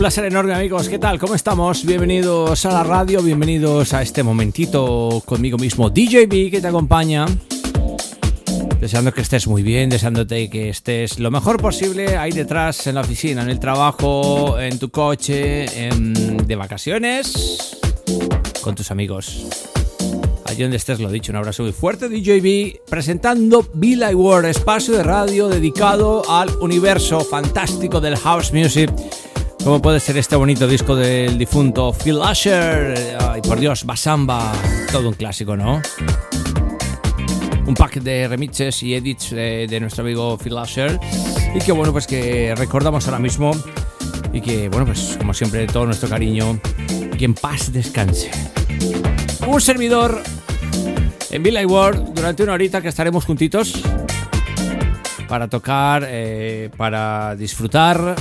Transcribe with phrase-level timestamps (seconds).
[0.00, 1.18] placer enorme amigos, ¿qué tal?
[1.18, 1.84] ¿Cómo estamos?
[1.84, 7.26] Bienvenidos a la radio, bienvenidos a este momentito conmigo mismo DJB que te acompaña.
[8.80, 13.02] Deseando que estés muy bien, deseándote que estés lo mejor posible ahí detrás en la
[13.02, 17.76] oficina, en el trabajo, en tu coche, en- de vacaciones,
[18.62, 19.44] con tus amigos.
[20.46, 22.08] Allí donde estés, lo dicho, un abrazo muy fuerte.
[22.08, 28.90] DJB presentando Be Like World, espacio de radio dedicado al universo fantástico del house music.
[29.64, 33.16] Como puede ser este bonito disco del difunto Phil Usher.
[33.20, 34.52] Ay, por Dios, Basamba.
[34.90, 35.82] Todo un clásico, ¿no?
[37.66, 40.98] Un pack de remixes y edits de, de nuestro amigo Phil Usher.
[41.54, 43.52] Y que bueno, pues que recordamos ahora mismo.
[44.32, 46.58] Y que bueno, pues como siempre, todo nuestro cariño.
[47.18, 48.30] Que en paz descanse.
[49.46, 50.22] Un servidor
[51.30, 53.74] en Villa World durante una horita que estaremos juntitos
[55.28, 58.16] para tocar, eh, para disfrutar,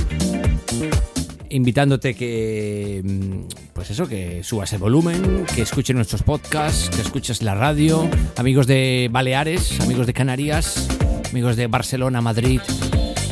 [1.49, 7.41] invitándote que, mm, pues eso, que subas el volumen, que escuches nuestros podcasts, que escuches
[7.41, 10.87] la radio, amigos de Baleares, amigos de Canarias,
[11.31, 12.61] amigos de Barcelona, Madrid,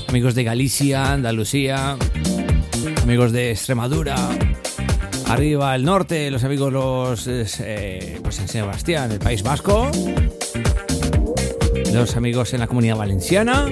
[0.07, 1.97] amigos de Galicia, Andalucía,
[3.03, 4.15] amigos de Extremadura,
[5.27, 9.91] arriba al norte, los amigos los eh, pues en Sebastián, el País Vasco,
[11.93, 13.65] los amigos en la comunidad valenciana,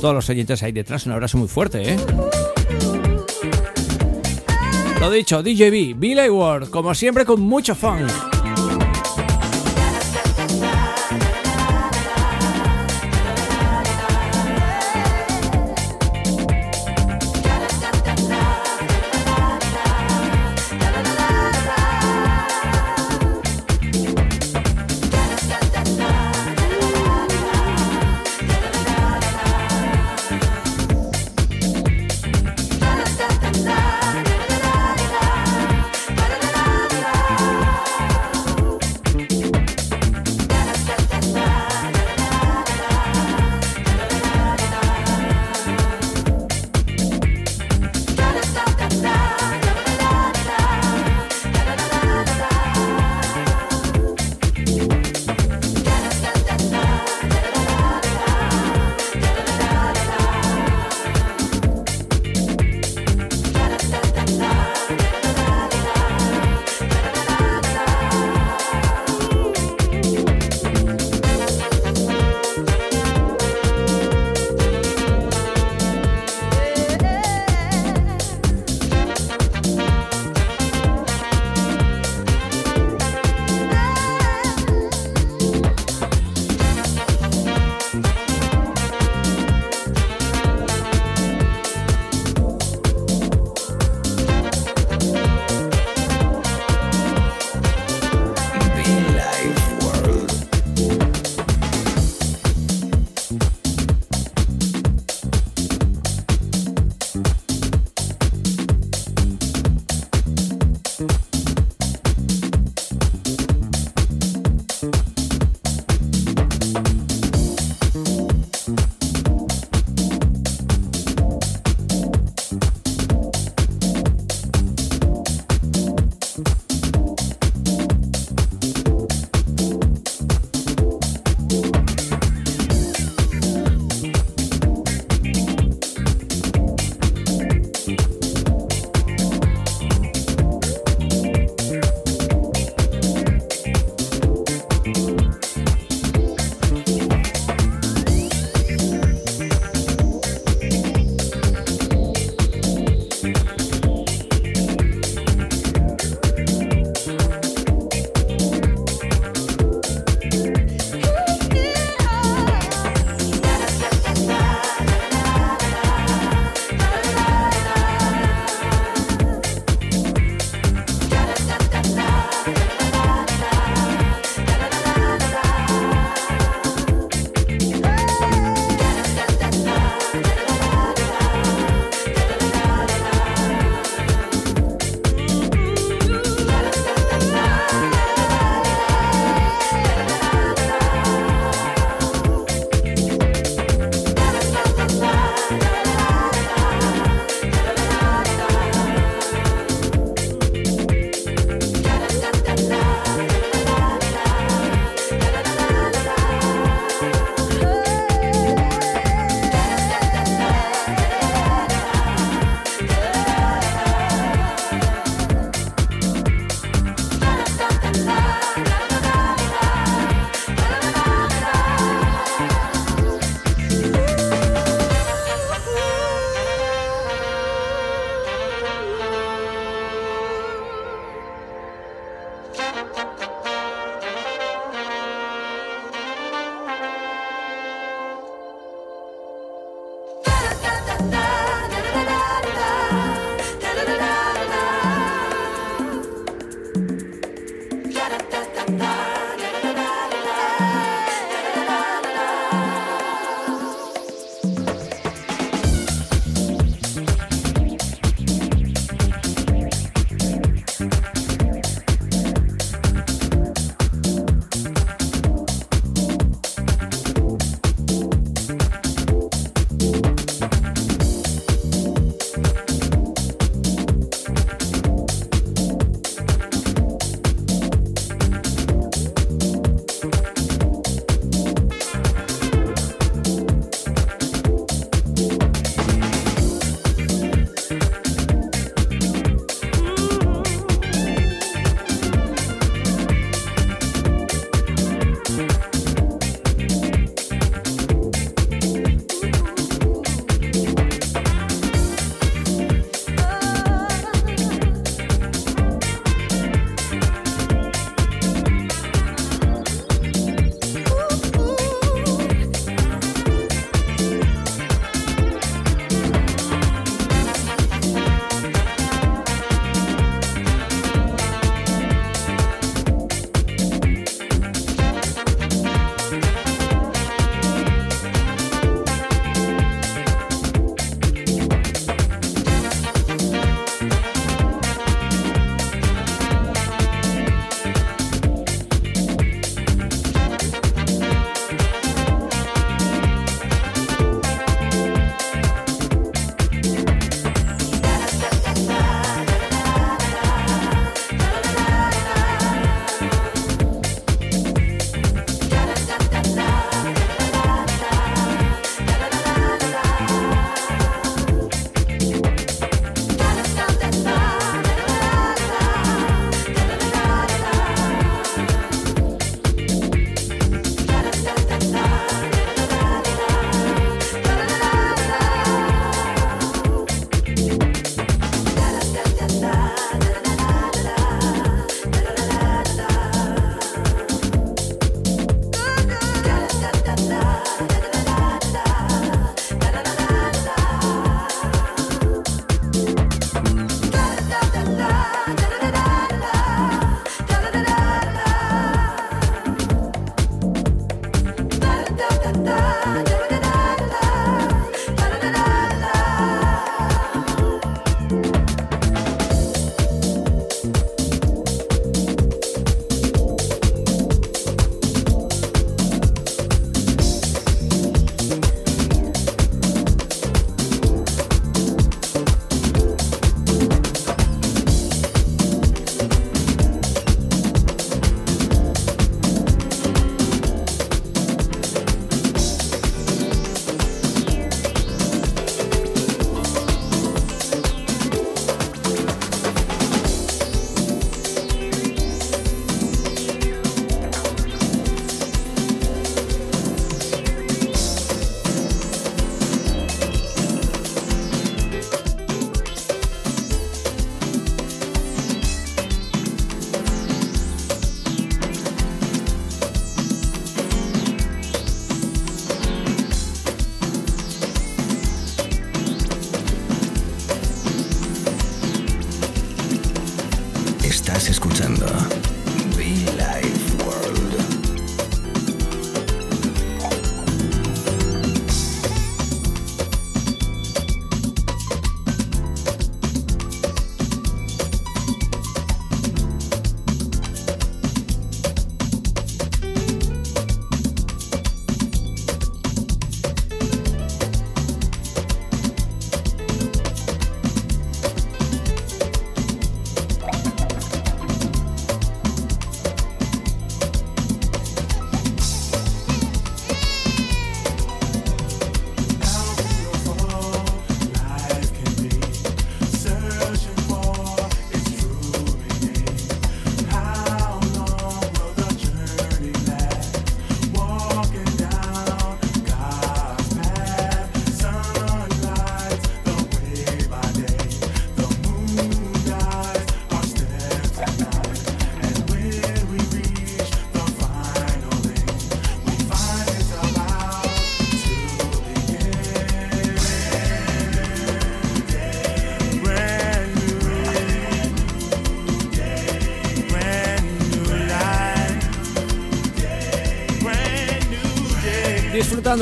[0.00, 1.96] todos los oyentes ahí detrás, un abrazo muy fuerte, ¿eh?
[5.00, 8.35] Lo dicho, DJB, Billy Ward, como siempre con mucho funk.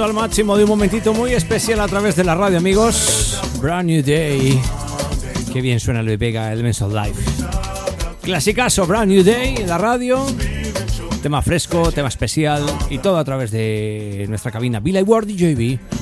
[0.02, 3.40] Al máximo de un momentito muy especial a través de la radio, amigos.
[3.60, 4.60] Brand New Day.
[5.52, 7.22] Qué bien suena Luis Vega, Elements of Life.
[8.22, 10.26] Clasicazo, Brand New Day en la radio.
[11.22, 15.93] Tema fresco, tema especial y todo a través de nuestra cabina Billy Ward y JB.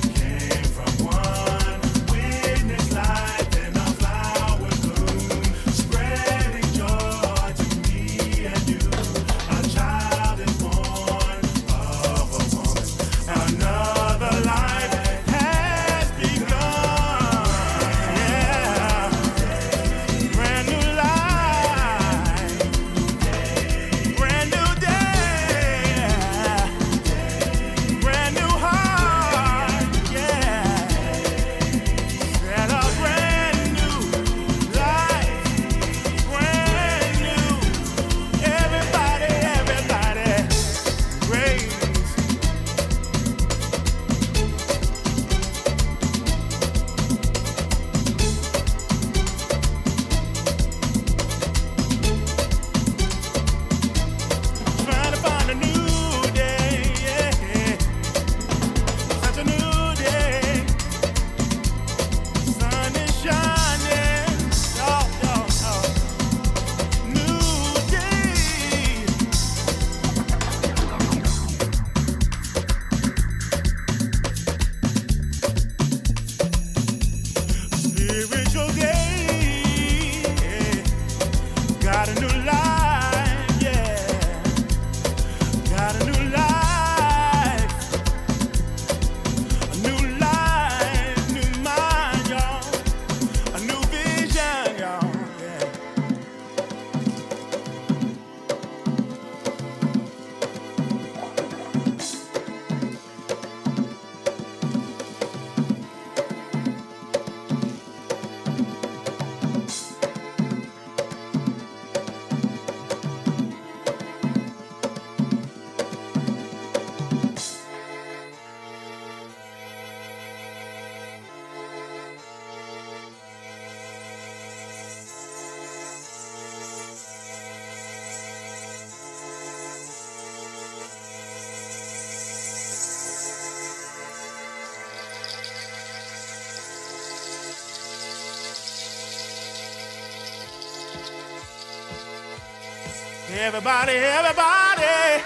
[143.45, 145.21] Everybody, everybody,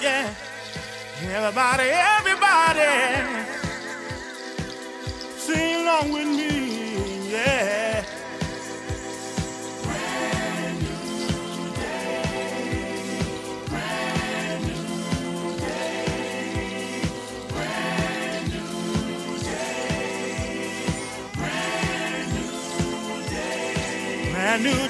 [0.00, 0.32] yeah.
[1.22, 2.90] Everybody, everybody,
[5.36, 8.04] sing along with me, yeah.
[9.82, 13.18] Brand new day,
[13.68, 17.02] brand new day,
[17.52, 19.92] brand new day,
[21.34, 22.48] brand new
[23.28, 24.82] day, brand new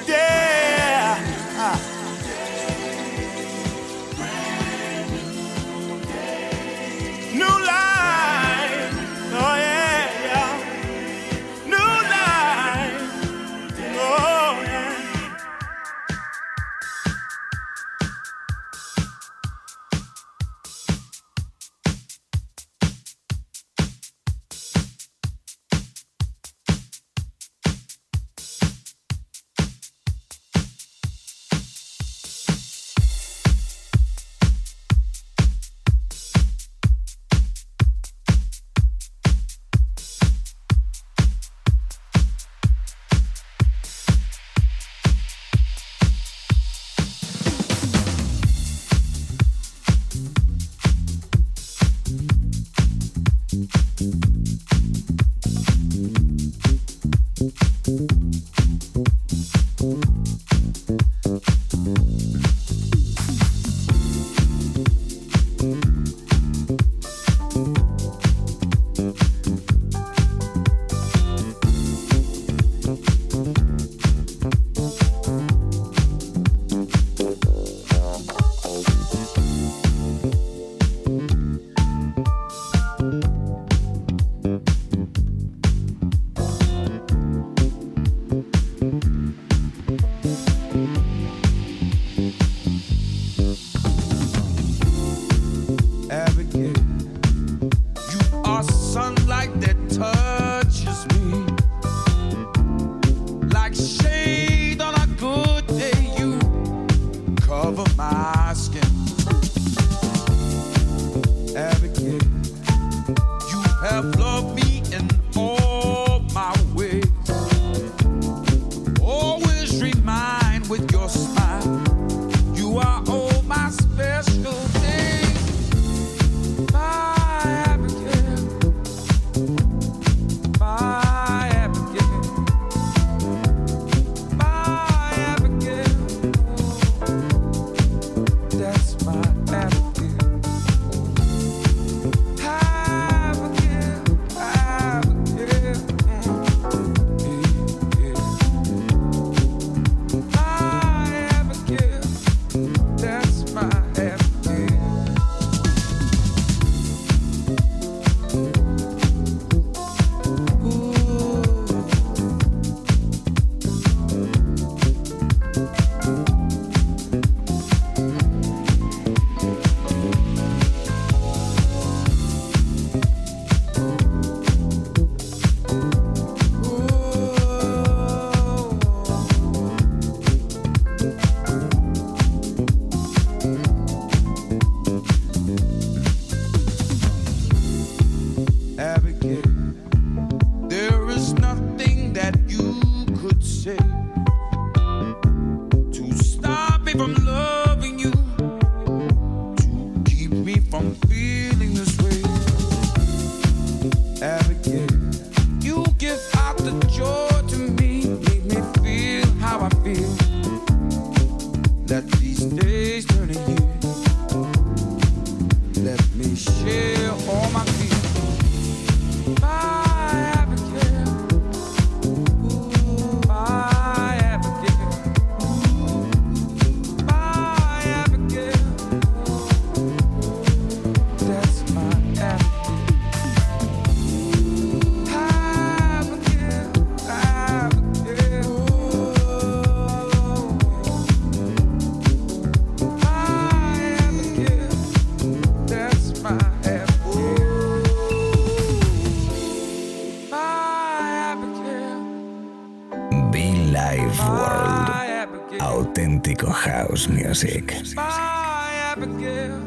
[257.95, 259.63] my Abigail.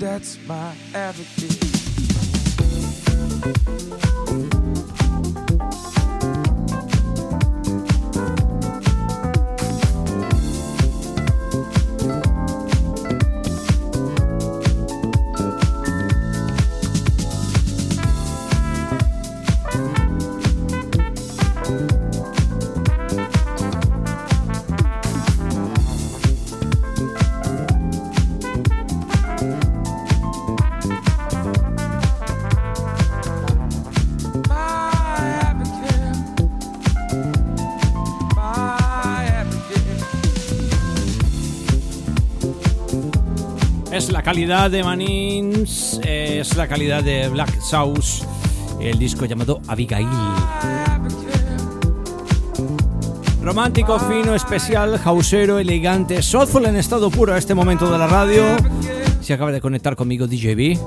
[0.00, 1.54] That's my Abigail.
[44.24, 48.24] Calidad de Manins, es la calidad de Black Sauce,
[48.80, 50.08] el disco llamado Abigail.
[53.42, 58.44] Romántico, fino, especial, hausero, elegante, soulful en estado puro a este momento de la radio.
[59.20, 60.78] Se acaba de conectar conmigo DJB.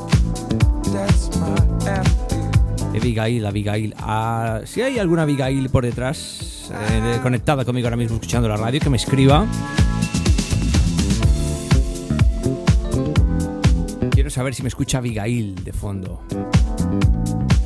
[2.96, 3.96] Abigail, Abigail.
[4.00, 8.80] Ah, si hay alguna Abigail por detrás, eh, conectada conmigo ahora mismo escuchando la radio,
[8.80, 9.46] que me escriba.
[14.38, 16.22] Quiero saber si me escucha Abigail de fondo.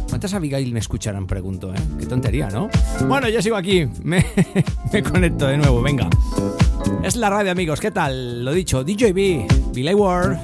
[0.07, 1.27] ¿Cuántas Abigail me escucharán?
[1.27, 1.77] Pregunto, ¿eh?
[1.99, 2.69] Qué tontería, ¿no?
[3.09, 3.89] Bueno, yo sigo aquí.
[4.03, 4.25] Me,
[4.93, 6.07] me conecto de nuevo, venga.
[7.03, 7.81] Es la radio, amigos.
[7.81, 8.45] ¿Qué tal?
[8.45, 10.37] Lo dicho, DJB, Billy Ward,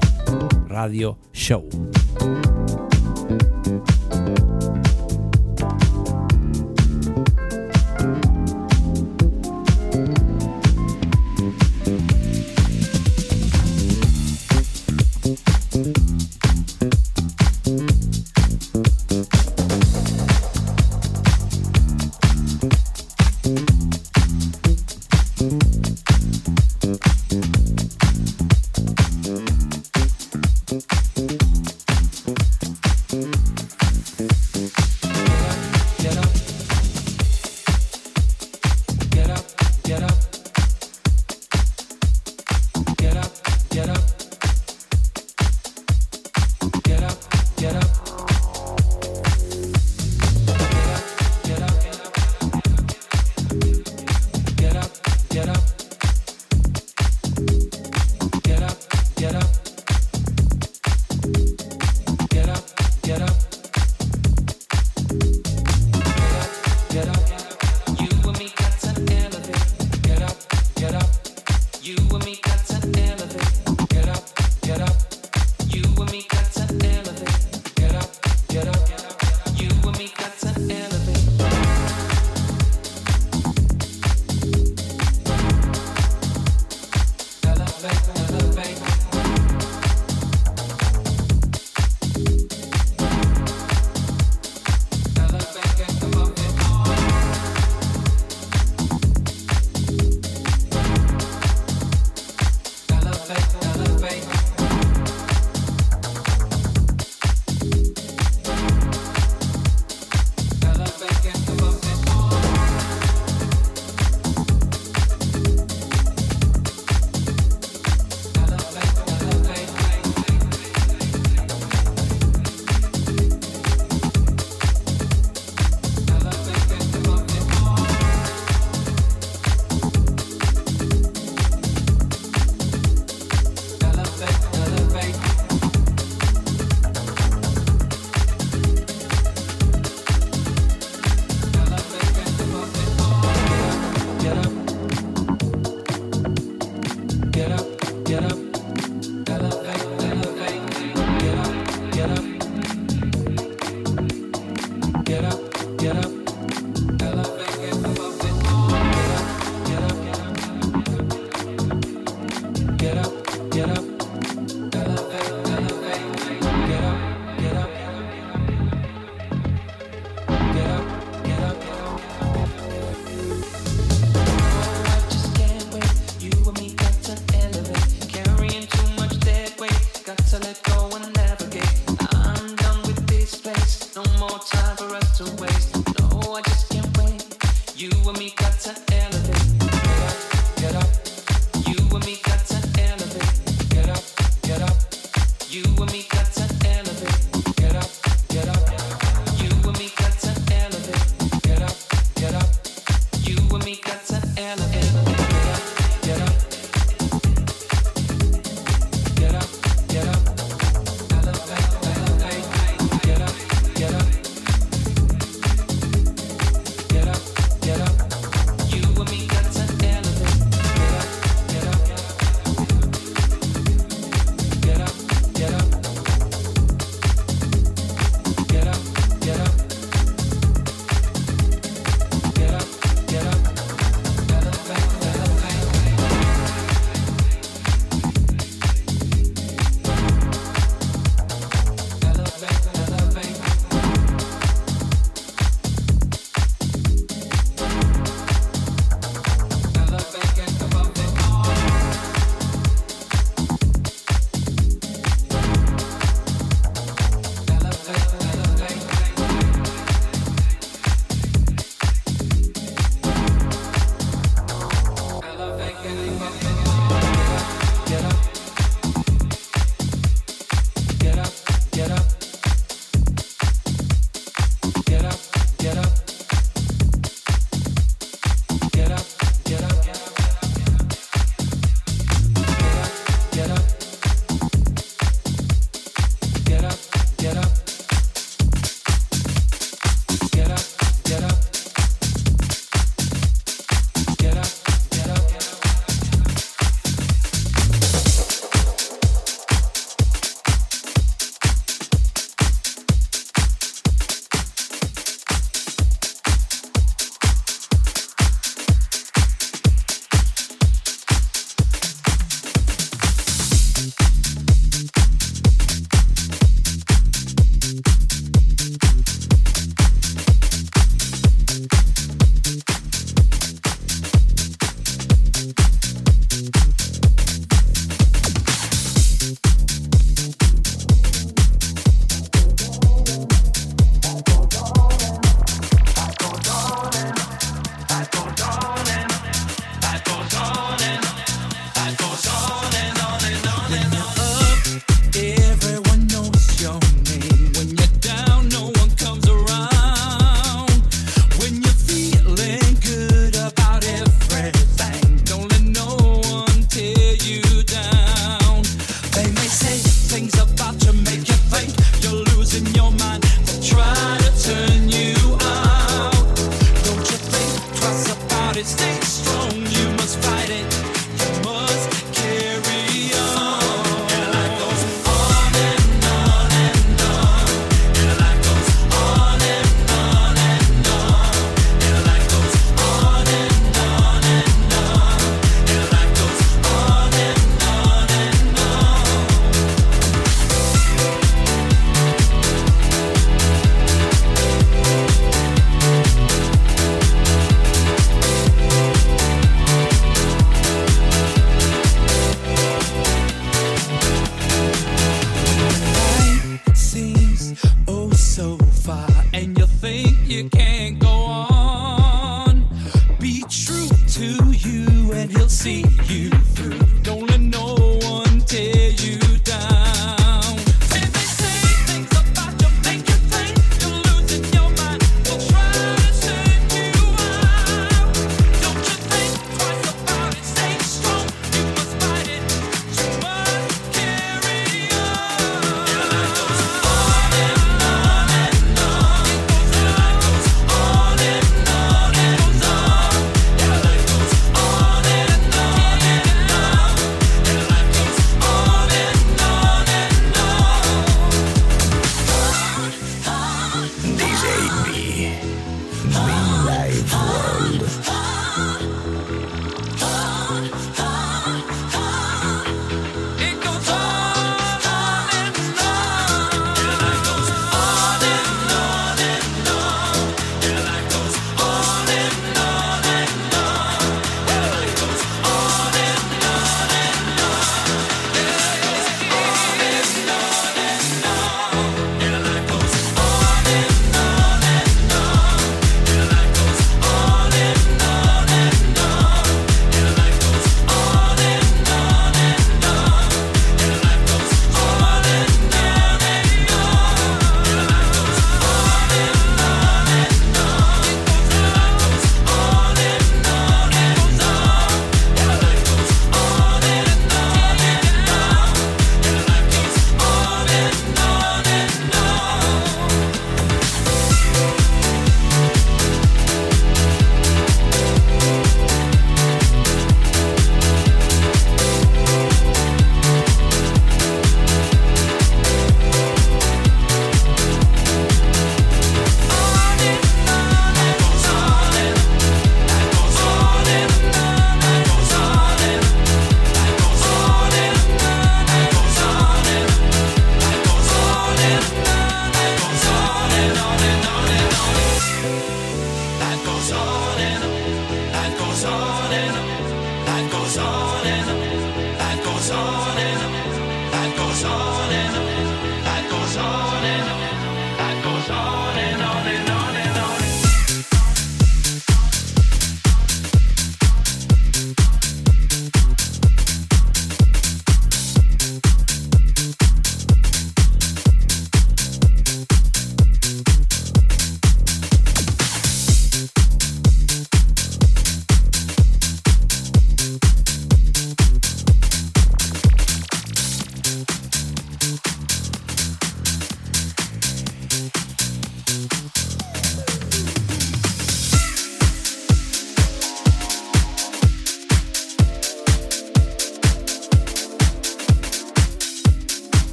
[0.67, 1.63] Radio Show.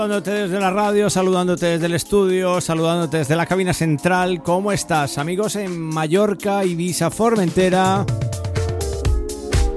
[0.00, 4.42] Saludándote desde la radio, saludándote desde el estudio, saludándote desde la cabina central.
[4.42, 5.18] ¿Cómo estás?
[5.18, 8.06] Amigos en Mallorca, Ibiza, Formentera.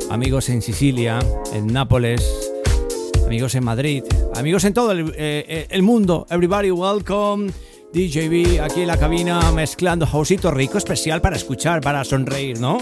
[0.10, 1.20] Amigos en Sicilia,
[1.52, 2.26] en Nápoles.
[3.26, 4.06] Amigos en Madrid.
[4.34, 6.26] Amigos en todo el, eh, eh, mundo.
[6.30, 7.52] Everybody welcome.
[7.92, 12.78] DJB aquí en la cabina mezclando hausito rico especial para escuchar, para sonreír, ¿no?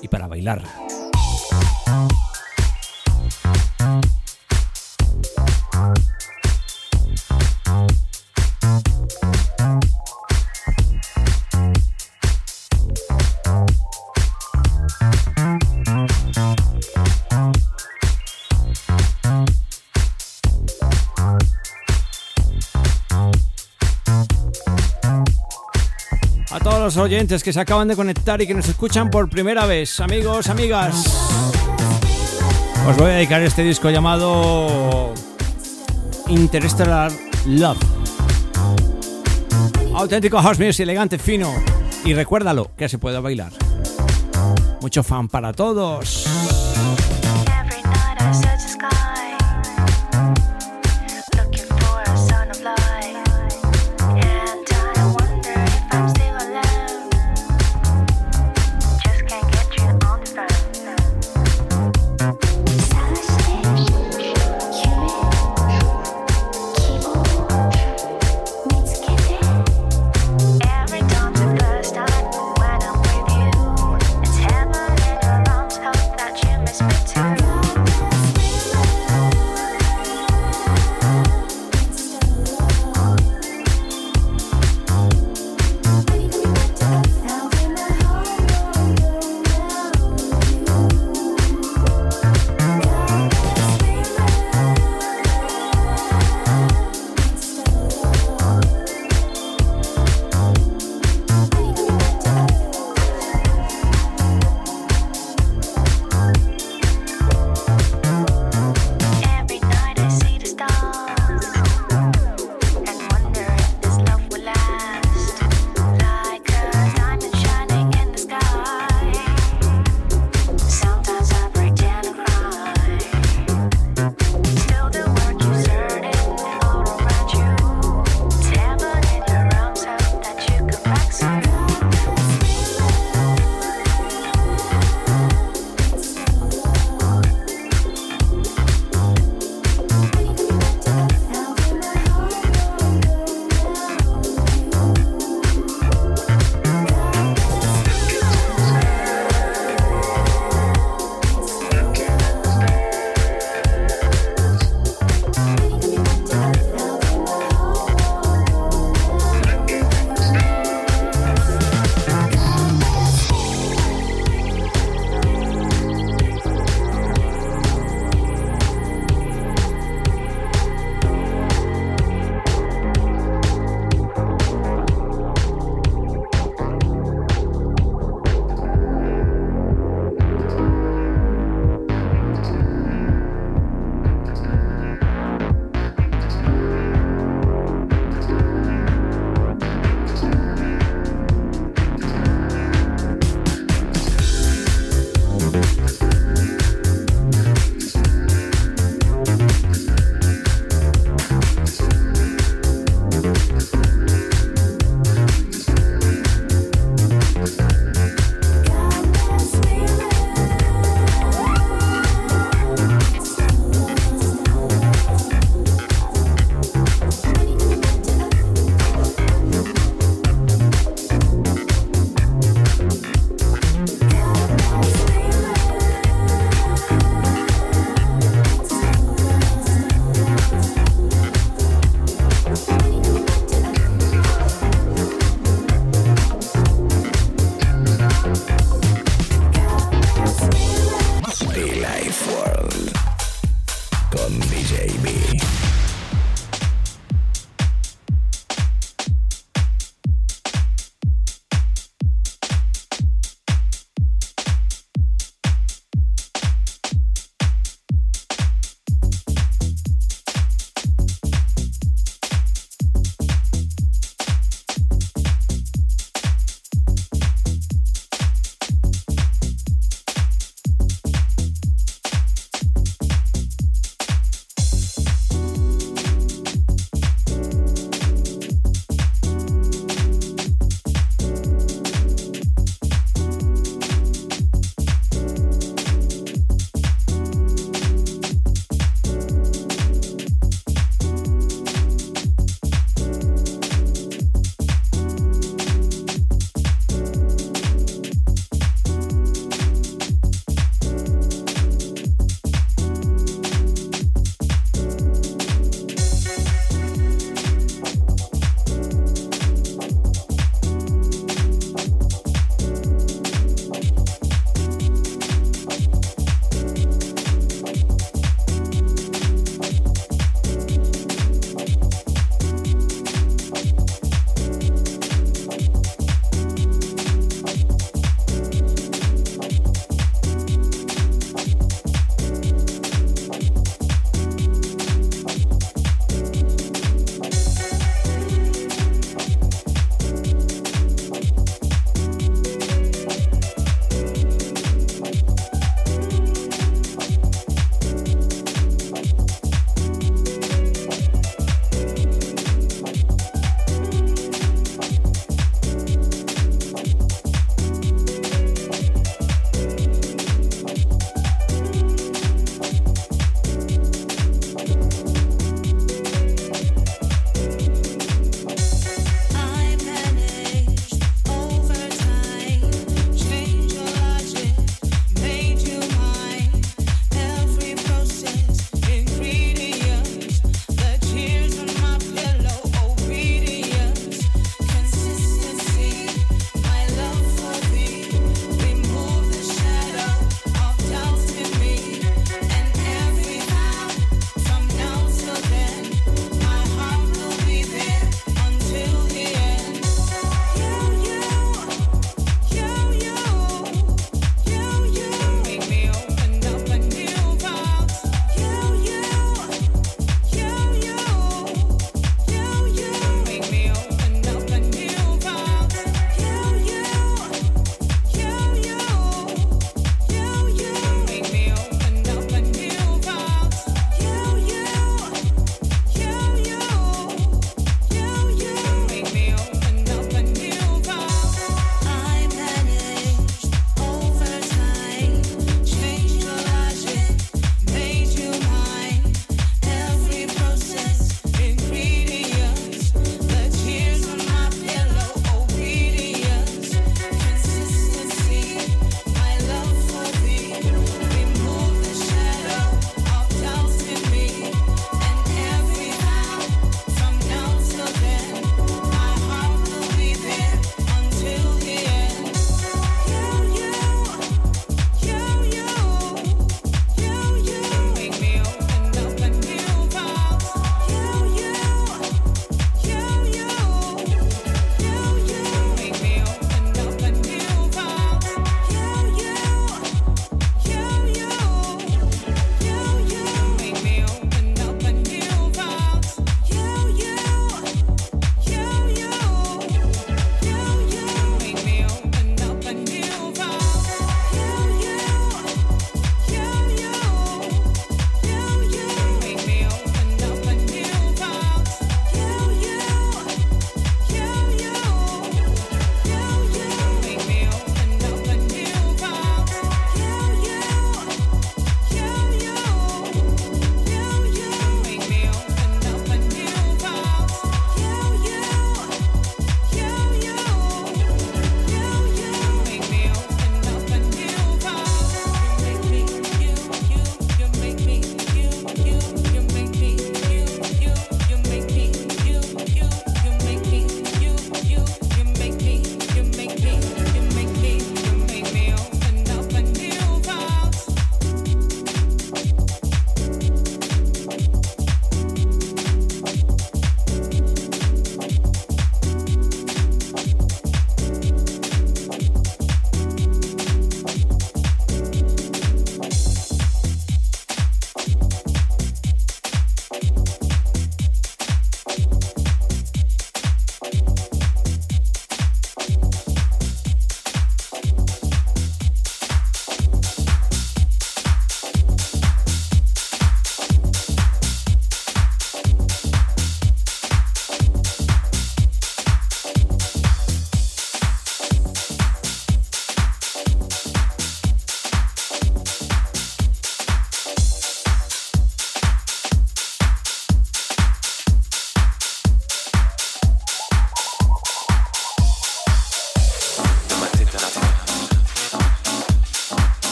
[0.00, 0.83] Y para bailar.
[26.84, 30.50] Los oyentes que se acaban de conectar y que nos escuchan por primera vez, amigos,
[30.50, 31.16] amigas.
[32.86, 35.14] Os voy a dedicar este disco llamado
[36.28, 37.10] Interstellar
[37.46, 37.78] Love.
[39.94, 41.54] Auténtico house music, elegante, fino.
[42.04, 43.52] Y recuérdalo, que se puede bailar.
[44.82, 46.26] Mucho fan para todos.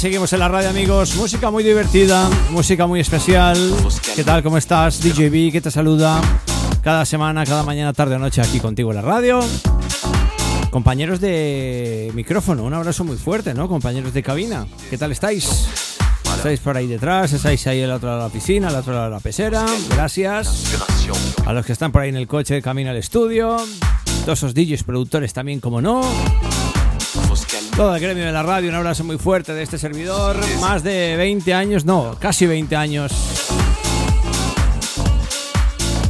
[0.00, 1.14] Seguimos en la radio, amigos.
[1.16, 3.58] Música muy divertida, música muy especial.
[4.16, 4.42] ¿Qué tal?
[4.42, 5.02] ¿Cómo estás?
[5.02, 6.22] DJB, que te saluda
[6.82, 9.40] cada semana, cada mañana, tarde o noche aquí contigo en la radio.
[10.70, 13.68] Compañeros de micrófono, un abrazo muy fuerte, ¿no?
[13.68, 15.68] Compañeros de cabina, ¿qué tal estáis?
[16.34, 17.34] ¿Estáis por ahí detrás?
[17.34, 19.66] ¿Estáis ahí al otro lado de la piscina, al otro lado de la pecera?
[19.90, 20.78] Gracias.
[21.44, 23.58] A los que están por ahí en el coche camino al estudio.
[24.24, 26.00] Todos esos DJs productores también, como no.
[27.76, 30.36] Todo el gremio de la radio, un abrazo muy fuerte de este servidor.
[30.60, 33.12] Más de 20 años, no, casi 20 años.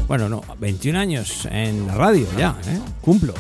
[0.09, 2.81] Bueno, no, 21 años en la radio ya, ¿eh?
[3.01, 3.35] Cumplo.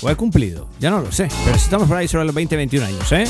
[0.00, 1.28] O he cumplido, ya no lo sé.
[1.44, 3.24] Pero si estamos por ahí sobre los 20, 21 años, ¿eh?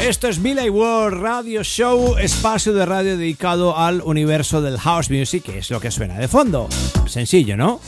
[0.00, 5.44] Esto es Billy World Radio Show, espacio de radio dedicado al universo del house music,
[5.44, 6.68] que es lo que suena de fondo.
[7.06, 7.80] Sencillo, ¿no?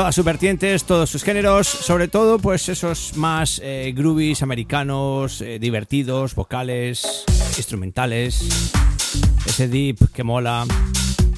[0.00, 5.58] Todas sus vertientes, todos sus géneros, sobre todo pues esos más eh, groovies americanos, eh,
[5.58, 7.26] divertidos, vocales,
[7.58, 8.40] instrumentales,
[9.44, 10.64] ese deep que mola,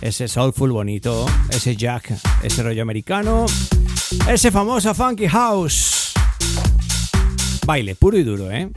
[0.00, 3.46] ese soulful bonito, ese jack, ese rollo americano,
[4.28, 6.12] ese famoso funky house.
[7.66, 8.70] Baile puro y duro, ¿eh?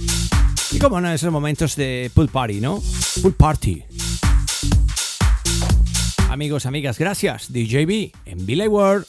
[0.72, 2.82] Y como no, esos momentos de pool party, ¿no?
[3.22, 3.84] Pool party.
[6.32, 7.54] Amigos, amigas, gracias.
[7.54, 9.06] DJB en Billy World.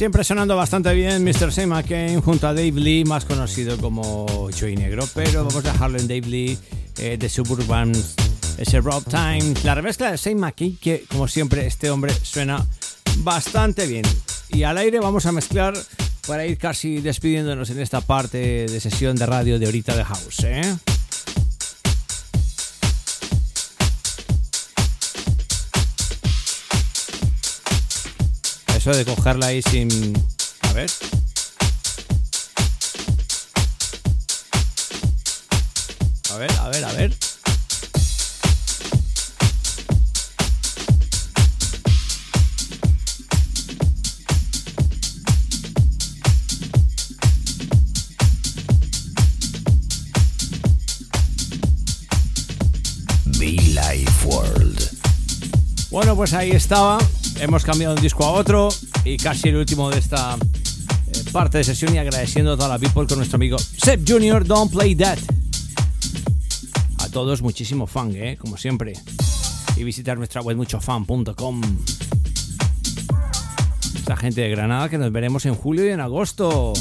[0.00, 1.52] Siempre sonando bastante bien Mr.
[1.52, 5.98] Sam McCain junto a Dave Lee, más conocido como Joey Negro, pero vamos a dejarlo
[5.98, 6.58] en Dave Lee
[6.96, 7.92] eh, de Suburban,
[8.56, 12.66] ese Rob Time, la remezcla de Sam McCain, que como siempre este hombre suena
[13.18, 14.06] bastante bien.
[14.48, 15.74] Y al aire vamos a mezclar
[16.26, 20.44] para ir casi despidiéndonos en esta parte de sesión de radio de ahorita de House,
[20.44, 20.62] ¿eh?
[28.80, 29.90] Eso de cogerla ahí sin...
[30.62, 30.90] A ver.
[36.32, 37.14] A ver, a ver, a ver.
[53.38, 54.88] Be Life World.
[55.90, 56.98] Bueno, pues ahí estaba.
[57.40, 58.68] Hemos cambiado un disco a otro
[59.02, 62.78] y casi el último de esta eh, parte de sesión y agradeciendo a toda la
[62.78, 65.18] people con nuestro amigo Seb Junior, Don't Play That.
[66.98, 68.36] A todos muchísimo fan, ¿eh?
[68.38, 68.92] como siempre.
[69.74, 71.62] Y visitar nuestra web muchofan.com.
[73.94, 76.74] Esta gente de Granada que nos veremos en julio y en agosto.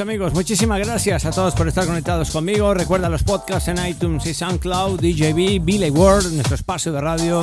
[0.00, 2.74] Amigos, muchísimas gracias a todos por estar conectados conmigo.
[2.74, 7.40] Recuerda los podcasts en iTunes y SoundCloud, DJB, Billy World, nuestro espacio de radio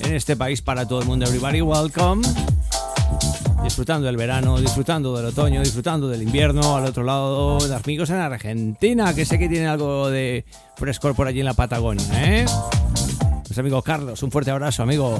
[0.00, 1.26] en este país para todo el mundo.
[1.26, 2.26] Everybody welcome.
[3.64, 6.76] Disfrutando del verano, disfrutando del otoño, disfrutando del invierno.
[6.76, 10.44] Al otro lado, de amigos en Argentina, que sé que tienen algo de
[10.76, 12.46] frescor por allí en la Patagonia, ¿eh?
[13.32, 15.18] Nuestro amigo Carlos, un fuerte abrazo, amigo.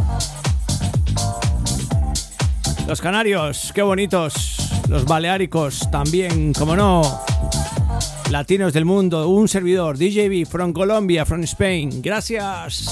[2.87, 4.58] Los canarios, qué bonitos.
[4.89, 7.03] Los baleáricos también, como no.
[8.31, 12.01] Latinos del mundo, un servidor, DJB from Colombia, from Spain.
[12.03, 12.89] Gracias.